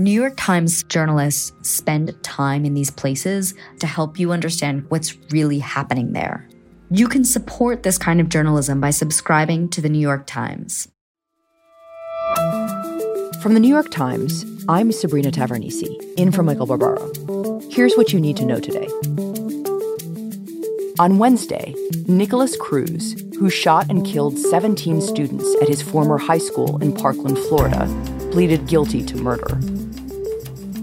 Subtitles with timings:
[0.00, 5.58] New York Times journalists spend time in these places to help you understand what's really
[5.58, 6.48] happening there.
[6.90, 10.88] You can support this kind of journalism by subscribing to the New York Times.
[13.42, 15.84] From the New York Times, I'm Sabrina Tavernise,
[16.16, 17.60] in for Michael Barbaro.
[17.70, 18.86] Here's what you need to know today.
[20.98, 21.74] On Wednesday,
[22.08, 27.36] Nikolas Cruz, who shot and killed 17 students at his former high school in Parkland,
[27.36, 27.86] Florida,
[28.30, 29.60] pleaded guilty to murder.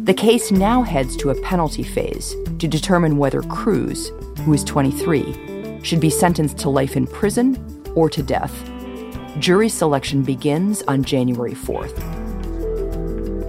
[0.08, 4.10] The case now heads to a penalty phase to determine whether Cruz,
[4.46, 8.54] who is 23, should be sentenced to life in prison or to death.
[9.40, 12.02] Jury selection begins on January 4th.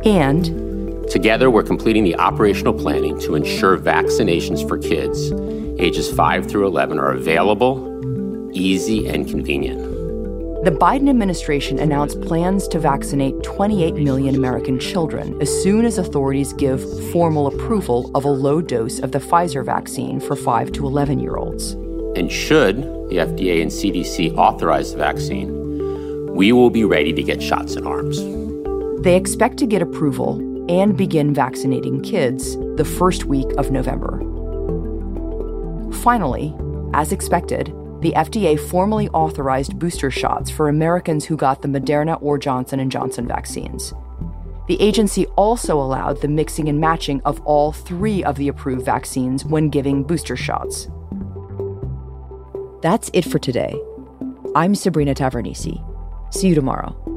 [0.04, 5.30] And together, we're completing the operational planning to ensure vaccinations for kids
[5.80, 9.97] ages 5 through 11 are available, easy, and convenient.
[10.68, 16.52] The Biden administration announced plans to vaccinate 28 million American children as soon as authorities
[16.52, 21.20] give formal approval of a low dose of the Pfizer vaccine for 5 to 11
[21.20, 21.72] year olds.
[22.18, 27.42] And should the FDA and CDC authorize the vaccine, we will be ready to get
[27.42, 28.18] shots in arms.
[29.02, 30.36] They expect to get approval
[30.70, 34.18] and begin vaccinating kids the first week of November.
[36.02, 36.54] Finally,
[36.92, 42.38] as expected, the FDA formally authorized booster shots for Americans who got the Moderna or
[42.38, 43.92] Johnson & Johnson vaccines.
[44.68, 49.44] The agency also allowed the mixing and matching of all 3 of the approved vaccines
[49.44, 50.88] when giving booster shots.
[52.82, 53.74] That's it for today.
[54.54, 55.82] I'm Sabrina Tavernise.
[56.30, 57.07] See you tomorrow.